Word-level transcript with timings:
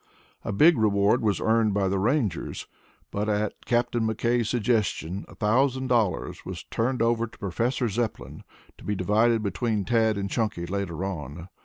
A 0.43 0.51
big 0.51 0.79
reward 0.79 1.21
was 1.21 1.39
earned 1.39 1.75
by 1.75 1.87
the 1.87 1.99
Rangers, 1.99 2.65
but 3.11 3.29
at 3.29 3.53
Captain 3.67 4.01
McKay's 4.01 4.49
suggestion, 4.49 5.25
a 5.27 5.35
thousand 5.35 5.89
dollars 5.89 6.43
was 6.43 6.63
turned 6.63 7.03
over 7.03 7.27
to 7.27 7.37
Professor 7.37 7.87
Zepplin 7.87 8.43
to 8.79 8.83
be 8.83 8.95
divided 8.95 9.43
between 9.43 9.85
Tad 9.85 10.17
and 10.17 10.27
Chunky 10.27 10.65
later 10.65 11.05
on. 11.05 11.49